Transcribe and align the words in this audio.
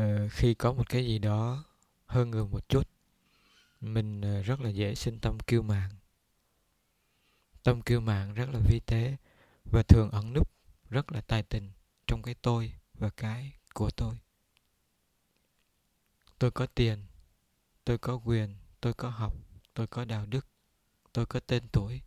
uh, 0.00 0.32
khi 0.32 0.54
có 0.54 0.72
một 0.72 0.88
cái 0.88 1.04
gì 1.04 1.18
đó 1.18 1.64
hơn 2.06 2.30
người 2.30 2.44
một 2.44 2.68
chút 2.68 2.88
mình 3.80 4.20
uh, 4.20 4.46
rất 4.46 4.60
là 4.60 4.70
dễ 4.70 4.94
sinh 4.94 5.18
tâm 5.20 5.38
kiêu 5.40 5.62
mạn. 5.62 5.90
Tâm 7.62 7.82
kiêu 7.82 8.00
mạn 8.00 8.34
rất 8.34 8.48
là 8.52 8.60
vi 8.68 8.80
tế 8.80 9.16
và 9.64 9.82
thường 9.82 10.10
ẩn 10.10 10.32
núp 10.32 10.50
rất 10.90 11.12
là 11.12 11.20
tài 11.20 11.42
tình 11.42 11.70
trong 12.06 12.22
cái 12.22 12.34
tôi 12.34 12.72
và 12.94 13.10
cái 13.10 13.52
của 13.74 13.90
tôi. 13.90 14.18
Tôi 16.38 16.50
có 16.50 16.66
tiền 16.66 17.04
tôi 17.84 17.98
có 17.98 18.14
quyền 18.14 18.56
tôi 18.80 18.94
có 18.94 19.08
học 19.08 19.34
tôi 19.74 19.86
có 19.86 20.04
đạo 20.04 20.26
đức 20.26 20.46
tôi 21.12 21.26
có 21.26 21.40
tên 21.40 21.68
tuổi 21.72 22.00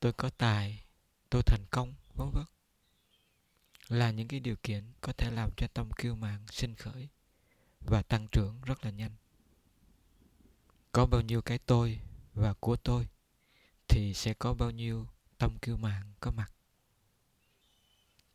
tôi 0.00 0.12
có 0.12 0.30
tài 0.30 0.84
tôi 1.30 1.42
thành 1.42 1.64
công 1.70 1.94
vân 2.14 2.30
vân 2.30 2.44
là 3.90 4.10
những 4.10 4.28
cái 4.28 4.40
điều 4.40 4.56
kiện 4.62 4.84
có 5.00 5.12
thể 5.12 5.30
làm 5.30 5.50
cho 5.56 5.66
tâm 5.66 5.90
kiêu 5.90 6.14
mạn, 6.14 6.46
sinh 6.50 6.74
khởi 6.74 7.08
và 7.80 8.02
tăng 8.02 8.28
trưởng 8.28 8.60
rất 8.62 8.84
là 8.84 8.90
nhanh. 8.90 9.10
Có 10.92 11.06
bao 11.06 11.20
nhiêu 11.20 11.42
cái 11.42 11.58
tôi 11.58 12.00
và 12.34 12.52
của 12.52 12.76
tôi 12.76 13.08
thì 13.88 14.14
sẽ 14.14 14.34
có 14.34 14.54
bao 14.54 14.70
nhiêu 14.70 15.08
tâm 15.38 15.58
kiêu 15.58 15.76
mạn 15.76 16.12
có 16.20 16.30
mặt. 16.30 16.52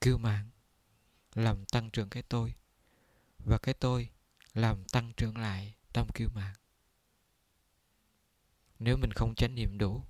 Kiêu 0.01 0.17
mạn 0.17 0.49
làm 1.35 1.65
tăng 1.65 1.89
trưởng 1.89 2.09
cái 2.09 2.23
tôi 2.23 2.53
và 3.39 3.57
cái 3.57 3.73
tôi 3.73 4.09
làm 4.53 4.85
tăng 4.85 5.13
trưởng 5.17 5.37
lại 5.37 5.75
tâm 5.93 6.07
kiêu 6.13 6.29
mạn. 6.29 6.55
Nếu 8.79 8.97
mình 8.97 9.11
không 9.11 9.35
chánh 9.35 9.55
niệm 9.55 9.77
đủ, 9.77 10.03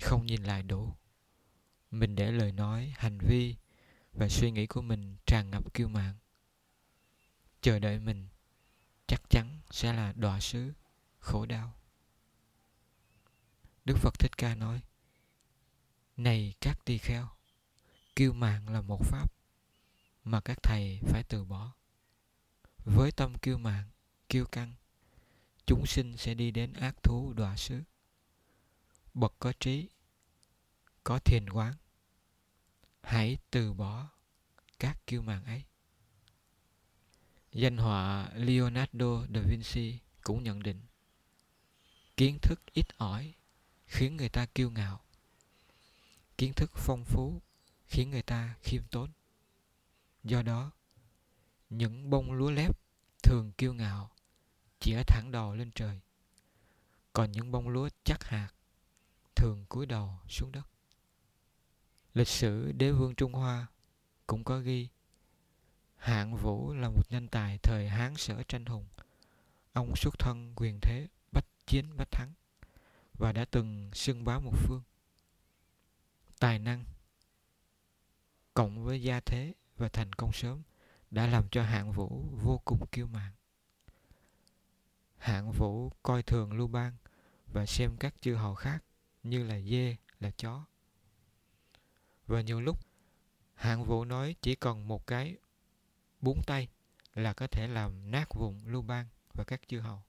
không 0.00 0.26
nhìn 0.26 0.42
lại 0.42 0.62
đủ, 0.62 0.96
mình 1.90 2.14
để 2.14 2.32
lời 2.32 2.52
nói, 2.52 2.94
hành 2.96 3.18
vi 3.18 3.56
và 4.12 4.28
suy 4.28 4.50
nghĩ 4.50 4.66
của 4.66 4.82
mình 4.82 5.16
tràn 5.26 5.50
ngập 5.50 5.74
kiêu 5.74 5.88
mạn. 5.88 6.14
Chờ 7.60 7.78
đợi 7.78 7.98
mình 7.98 8.28
chắc 9.06 9.30
chắn 9.30 9.60
sẽ 9.70 9.92
là 9.92 10.12
đọa 10.12 10.40
xứ 10.40 10.72
khổ 11.18 11.46
đau. 11.46 11.74
Đức 13.84 13.96
phật 13.98 14.18
thích 14.18 14.38
ca 14.38 14.54
nói, 14.54 14.80
này 16.16 16.54
các 16.60 16.84
tỳ 16.84 16.98
kheo, 16.98 17.28
kiêu 18.16 18.32
mạn 18.32 18.68
là 18.68 18.80
một 18.80 19.00
pháp 19.04 19.32
mà 20.24 20.40
các 20.40 20.62
thầy 20.62 21.00
phải 21.02 21.22
từ 21.22 21.44
bỏ. 21.44 21.72
Với 22.84 23.12
tâm 23.12 23.38
kiêu 23.38 23.58
mạn, 23.58 23.84
kiêu 24.28 24.44
căng, 24.46 24.74
chúng 25.66 25.86
sinh 25.86 26.16
sẽ 26.16 26.34
đi 26.34 26.50
đến 26.50 26.72
ác 26.72 27.02
thú 27.02 27.32
đọa 27.32 27.56
xứ 27.56 27.82
bậc 29.14 29.34
có 29.38 29.52
trí, 29.60 29.88
có 31.04 31.18
thiền 31.18 31.50
quán 31.50 31.74
hãy 33.02 33.38
từ 33.50 33.72
bỏ 33.72 34.08
các 34.78 35.06
kiêu 35.06 35.22
mạn 35.22 35.44
ấy. 35.44 35.64
Danh 37.52 37.76
họa 37.76 38.30
leonardo 38.34 39.26
da 39.34 39.40
vinci 39.40 39.98
cũng 40.22 40.42
nhận 40.42 40.62
định, 40.62 40.80
kiến 42.16 42.38
thức 42.42 42.60
ít 42.72 42.86
ỏi 42.96 43.34
khiến 43.86 44.16
người 44.16 44.28
ta 44.28 44.46
kiêu 44.46 44.70
ngạo. 44.70 45.00
Kiến 46.38 46.52
thức 46.56 46.70
phong 46.74 47.04
phú 47.04 47.42
khiến 47.86 48.10
người 48.10 48.22
ta 48.22 48.54
khiêm 48.62 48.82
tốn. 48.90 49.10
Do 50.24 50.42
đó, 50.42 50.70
những 51.70 52.10
bông 52.10 52.32
lúa 52.32 52.50
lép 52.50 52.78
thường 53.22 53.52
kiêu 53.58 53.74
ngạo 53.74 54.10
chĩa 54.80 55.02
thẳng 55.06 55.30
đầu 55.30 55.54
lên 55.54 55.70
trời, 55.74 56.00
còn 57.12 57.32
những 57.32 57.50
bông 57.52 57.68
lúa 57.68 57.88
chắc 58.04 58.24
hạt 58.24 58.50
thường 59.34 59.64
cúi 59.68 59.86
đầu 59.86 60.18
xuống 60.28 60.52
đất 60.52 60.69
lịch 62.20 62.28
sử 62.28 62.72
đế 62.72 62.90
vương 62.90 63.14
trung 63.14 63.32
hoa 63.32 63.66
cũng 64.26 64.44
có 64.44 64.58
ghi, 64.58 64.88
hạng 65.96 66.36
vũ 66.36 66.72
là 66.72 66.88
một 66.88 67.10
nhân 67.10 67.28
tài 67.28 67.58
thời 67.58 67.88
hán 67.88 68.16
sở 68.16 68.42
tranh 68.42 68.66
hùng. 68.66 68.86
Ông 69.72 69.96
xuất 69.96 70.18
thân 70.18 70.52
quyền 70.56 70.78
thế 70.82 71.08
bách 71.32 71.46
chiến 71.66 71.96
bách 71.96 72.10
thắng 72.10 72.32
và 73.14 73.32
đã 73.32 73.44
từng 73.44 73.90
xưng 73.94 74.24
bá 74.24 74.38
một 74.38 74.52
phương. 74.56 74.82
Tài 76.38 76.58
năng 76.58 76.84
cộng 78.54 78.84
với 78.84 79.02
gia 79.02 79.20
thế 79.20 79.54
và 79.76 79.88
thành 79.88 80.12
công 80.12 80.32
sớm 80.32 80.62
đã 81.10 81.26
làm 81.26 81.48
cho 81.50 81.62
hạng 81.62 81.92
vũ 81.92 82.24
vô 82.44 82.60
cùng 82.64 82.86
kiêu 82.92 83.06
mạn. 83.06 83.32
Hạng 85.18 85.52
vũ 85.52 85.92
coi 86.02 86.22
thường 86.22 86.52
lưu 86.52 86.68
bang 86.68 86.96
và 87.46 87.66
xem 87.66 87.96
các 88.00 88.14
chư 88.20 88.34
hầu 88.34 88.54
khác 88.54 88.84
như 89.22 89.44
là 89.44 89.60
dê, 89.60 89.96
là 90.20 90.30
chó 90.30 90.64
và 92.30 92.40
nhiều 92.40 92.60
lúc, 92.60 92.78
hạng 93.54 93.84
vũ 93.84 94.04
nói 94.04 94.36
chỉ 94.42 94.54
cần 94.54 94.88
một 94.88 95.06
cái 95.06 95.36
búng 96.20 96.42
tay 96.46 96.68
là 97.14 97.32
có 97.32 97.46
thể 97.46 97.68
làm 97.68 98.10
nát 98.10 98.34
vùng 98.34 98.66
lưu 98.66 98.82
bang 98.82 99.06
và 99.34 99.44
các 99.44 99.60
chư 99.68 99.80
hầu. 99.80 100.02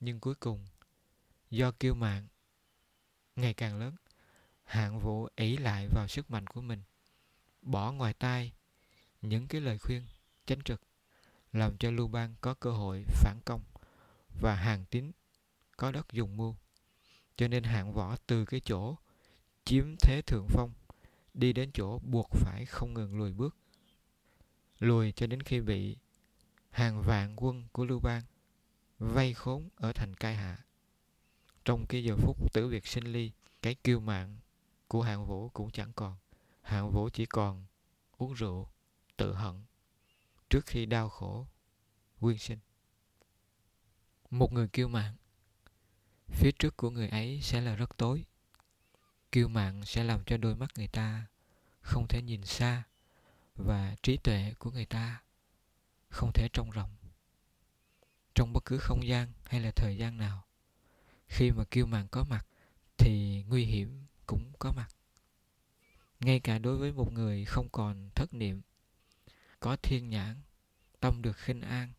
Nhưng 0.00 0.20
cuối 0.20 0.34
cùng, 0.34 0.66
do 1.50 1.72
kiêu 1.72 1.94
mạn 1.94 2.26
ngày 3.36 3.54
càng 3.54 3.78
lớn, 3.78 3.96
hạng 4.64 5.00
vũ 5.00 5.28
ỷ 5.36 5.56
lại 5.56 5.88
vào 5.94 6.08
sức 6.08 6.30
mạnh 6.30 6.46
của 6.46 6.60
mình, 6.60 6.82
bỏ 7.62 7.92
ngoài 7.92 8.14
tai 8.14 8.52
những 9.22 9.46
cái 9.48 9.60
lời 9.60 9.78
khuyên 9.78 10.06
chánh 10.46 10.62
trực, 10.62 10.80
làm 11.52 11.76
cho 11.78 11.90
lưu 11.90 12.08
bang 12.08 12.34
có 12.40 12.54
cơ 12.54 12.70
hội 12.70 13.04
phản 13.08 13.38
công 13.44 13.62
và 14.40 14.54
hàng 14.54 14.84
tín 14.90 15.12
có 15.76 15.92
đất 15.92 16.12
dùng 16.12 16.36
mưu. 16.36 16.56
Cho 17.36 17.48
nên 17.48 17.64
hạng 17.64 17.92
võ 17.92 18.16
từ 18.26 18.44
cái 18.44 18.60
chỗ 18.64 18.96
chiếm 19.68 19.96
thế 19.96 20.22
thượng 20.22 20.46
phong, 20.48 20.72
đi 21.34 21.52
đến 21.52 21.70
chỗ 21.74 21.98
buộc 21.98 22.30
phải 22.30 22.66
không 22.66 22.94
ngừng 22.94 23.18
lùi 23.18 23.32
bước. 23.32 23.56
Lùi 24.78 25.12
cho 25.12 25.26
đến 25.26 25.42
khi 25.42 25.60
bị 25.60 25.96
hàng 26.70 27.02
vạn 27.02 27.36
quân 27.36 27.64
của 27.72 27.84
lưu 27.84 28.00
bang 28.00 28.22
vây 28.98 29.34
khốn 29.34 29.68
ở 29.76 29.92
thành 29.92 30.14
cai 30.14 30.34
hạ. 30.36 30.58
Trong 31.64 31.86
cái 31.86 32.04
giờ 32.04 32.16
phút 32.16 32.52
tử 32.52 32.68
việt 32.68 32.86
sinh 32.86 33.04
ly, 33.04 33.32
cái 33.62 33.74
kiêu 33.74 34.00
mạng 34.00 34.36
của 34.86 35.02
hạng 35.02 35.26
vũ 35.26 35.48
cũng 35.48 35.70
chẳng 35.70 35.92
còn. 35.96 36.16
Hạng 36.62 36.90
vũ 36.90 37.08
chỉ 37.12 37.26
còn 37.26 37.66
uống 38.18 38.34
rượu, 38.34 38.68
tự 39.16 39.34
hận 39.34 39.62
trước 40.50 40.66
khi 40.66 40.86
đau 40.86 41.08
khổ 41.08 41.46
quyên 42.20 42.38
sinh. 42.38 42.58
Một 44.30 44.52
người 44.52 44.68
kiêu 44.68 44.88
mạng, 44.88 45.14
phía 46.28 46.50
trước 46.58 46.76
của 46.76 46.90
người 46.90 47.08
ấy 47.08 47.40
sẽ 47.42 47.60
là 47.60 47.74
rất 47.74 47.96
tối 47.96 48.24
kiêu 49.32 49.48
mạn 49.48 49.84
sẽ 49.84 50.04
làm 50.04 50.24
cho 50.24 50.36
đôi 50.36 50.56
mắt 50.56 50.70
người 50.76 50.88
ta 50.88 51.26
không 51.80 52.08
thể 52.08 52.22
nhìn 52.22 52.44
xa 52.44 52.82
và 53.54 53.96
trí 54.02 54.16
tuệ 54.16 54.54
của 54.58 54.70
người 54.70 54.86
ta 54.86 55.22
không 56.08 56.32
thể 56.32 56.48
trông 56.52 56.70
rộng. 56.70 56.90
Trong 58.34 58.52
bất 58.52 58.64
cứ 58.64 58.78
không 58.78 59.06
gian 59.06 59.32
hay 59.44 59.60
là 59.60 59.70
thời 59.70 59.96
gian 59.96 60.18
nào, 60.18 60.44
khi 61.26 61.50
mà 61.50 61.64
kiêu 61.64 61.86
mạn 61.86 62.08
có 62.10 62.24
mặt 62.24 62.46
thì 62.96 63.44
nguy 63.48 63.64
hiểm 63.64 64.06
cũng 64.26 64.52
có 64.58 64.72
mặt. 64.72 64.88
Ngay 66.20 66.40
cả 66.40 66.58
đối 66.58 66.76
với 66.76 66.92
một 66.92 67.12
người 67.12 67.44
không 67.44 67.68
còn 67.68 68.10
thất 68.14 68.34
niệm, 68.34 68.62
có 69.60 69.76
thiên 69.76 70.08
nhãn, 70.08 70.36
tâm 71.00 71.22
được 71.22 71.36
khinh 71.36 71.60
an, 71.60 71.92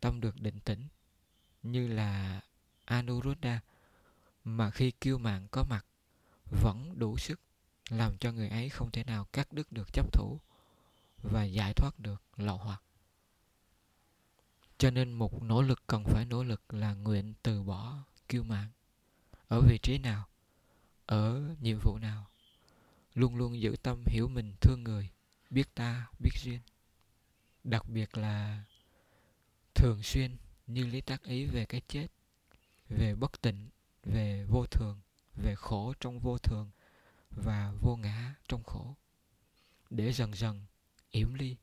tâm 0.00 0.20
được 0.20 0.40
định 0.40 0.60
tĩnh, 0.60 0.88
như 1.62 1.88
là 1.88 2.40
anuruddha, 2.84 3.60
mà 4.44 4.70
khi 4.70 4.90
kiêu 4.90 5.18
mạn 5.18 5.48
có 5.50 5.64
mặt 5.64 5.86
vẫn 6.50 6.98
đủ 6.98 7.18
sức 7.18 7.40
làm 7.88 8.18
cho 8.18 8.32
người 8.32 8.48
ấy 8.48 8.68
không 8.68 8.90
thể 8.90 9.04
nào 9.04 9.24
cắt 9.24 9.52
đứt 9.52 9.72
được 9.72 9.92
chấp 9.92 10.12
thủ 10.12 10.40
và 11.22 11.44
giải 11.44 11.72
thoát 11.74 11.98
được 11.98 12.22
lậu 12.36 12.56
hoặc. 12.56 12.82
Cho 14.78 14.90
nên 14.90 15.12
một 15.12 15.42
nỗ 15.42 15.62
lực 15.62 15.82
cần 15.86 16.04
phải 16.04 16.24
nỗ 16.24 16.42
lực 16.42 16.74
là 16.74 16.94
nguyện 16.94 17.34
từ 17.42 17.62
bỏ 17.62 17.98
kiêu 18.28 18.42
mạng 18.42 18.68
ở 19.48 19.60
vị 19.60 19.78
trí 19.78 19.98
nào, 19.98 20.28
ở 21.06 21.54
nhiệm 21.60 21.78
vụ 21.82 21.98
nào, 21.98 22.26
luôn 23.14 23.36
luôn 23.36 23.60
giữ 23.60 23.76
tâm 23.82 24.04
hiểu 24.06 24.28
mình 24.28 24.54
thương 24.60 24.84
người, 24.84 25.10
biết 25.50 25.74
ta, 25.74 26.06
biết 26.18 26.30
duyên. 26.44 26.60
Đặc 27.64 27.88
biệt 27.88 28.16
là 28.16 28.64
thường 29.74 30.02
xuyên 30.02 30.36
như 30.66 30.86
lý 30.86 31.00
tác 31.00 31.22
ý 31.22 31.44
về 31.46 31.64
cái 31.64 31.82
chết, 31.88 32.06
về 32.88 33.14
bất 33.14 33.40
tịnh, 33.40 33.68
về 34.04 34.44
vô 34.44 34.66
thường 34.66 35.00
về 35.42 35.54
khổ 35.54 35.94
trong 36.00 36.18
vô 36.18 36.38
thường 36.38 36.70
và 37.30 37.72
vô 37.80 37.96
ngã 37.96 38.34
trong 38.48 38.64
khổ. 38.64 38.94
Để 39.90 40.12
dần 40.12 40.34
dần 40.34 40.66
yểm 41.10 41.34
ly 41.34 41.56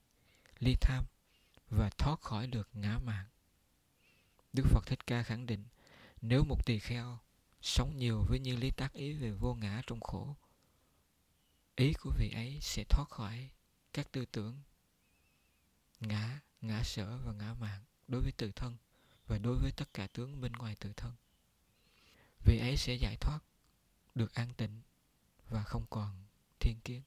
ly 0.60 0.75
tham 0.81 1.04
và 1.69 1.89
thoát 1.89 2.22
khỏi 2.22 2.48
được 2.48 2.69
ngã 2.74 3.00
mạng. 3.00 3.25
Đức 4.54 4.63
phật 4.68 4.86
thích 4.86 5.07
ca 5.07 5.24
khẳng 5.24 5.45
định, 5.45 5.63
nếu 6.22 6.44
một 6.44 6.66
tỳ 6.66 6.80
kheo 6.80 7.19
sống 7.62 7.98
nhiều 7.98 8.25
với 8.30 8.39
như 8.39 8.56
lý 8.56 8.72
tác 8.72 8.94
ý 8.94 9.13
về 9.13 9.31
vô 9.31 9.54
ngã 9.54 9.81
trong 9.88 10.00
khổ, 10.00 10.36
ý 11.75 11.94
của 11.94 12.12
vị 12.18 12.31
ấy 12.36 12.60
sẽ 12.62 12.83
thoát 12.89 13.10
khỏi 13.10 13.50
các 13.94 14.12
tư 14.12 14.25
tưởng 14.25 14.62
ngã 16.00 16.39
ngã 16.62 16.83
sở 16.83 17.18
và 17.18 17.31
ngã 17.31 17.54
mạng 17.54 17.83
đối 18.07 18.22
với 18.22 18.31
tự 18.31 18.51
thân 18.51 18.77
và 19.27 19.38
đối 19.38 19.57
với 19.57 19.72
tất 19.72 19.94
cả 19.94 20.07
tướng 20.07 20.42
bên 20.42 20.51
ngoài 20.51 20.75
tự 20.80 20.94
thân. 20.94 21.13
Vị 22.45 22.60
ấy 22.60 22.77
sẽ 22.77 22.94
giải 22.94 23.16
thoát 23.16 23.39
được 24.16 24.34
an 24.34 24.54
tịnh 24.58 24.82
và 25.50 25.64
không 25.64 25.86
còn 25.90 26.26
thiên 26.60 26.80
kiến 26.80 27.02